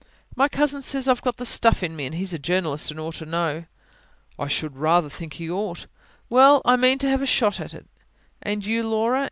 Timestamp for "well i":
6.27-6.75